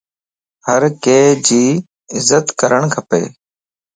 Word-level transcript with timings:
ھرڪي 0.67 1.19
جي 1.47 1.63
عزت 2.15 2.45
ڪرڻ 2.59 2.81
کپ 2.93 3.09